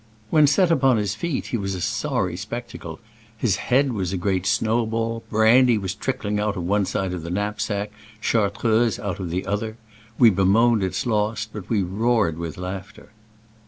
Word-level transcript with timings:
When 0.31 0.47
set 0.47 0.71
upon 0.71 0.97
his 0.97 1.13
feet 1.13 1.45
he 1.53 1.57
was 1.57 1.75
a 1.75 1.79
sorry 1.79 2.35
spectacle: 2.35 2.99
his 3.37 3.57
head 3.57 3.93
was 3.93 4.11
a 4.11 4.17
great 4.17 4.47
snow 4.47 4.83
ball, 4.87 5.21
brand) 5.29 5.79
was 5.79 5.93
trickling 5.93 6.39
out 6.39 6.55
of 6.57 6.63
one 6.65 6.85
side 6.85 7.13
of 7.13 7.21
the 7.21 7.29
knapsack, 7.29 7.91
Chartreuse 8.19 8.97
out 8.97 9.19
of 9.19 9.29
the 9.29 9.45
other. 9.45 9.77
We 10.17 10.31
bemoaned 10.31 10.81
its 10.81 11.05
loss, 11.05 11.45
but 11.45 11.69
we 11.69 11.83
roared 11.83 12.39
with 12.39 12.57
laughter. 12.57 13.11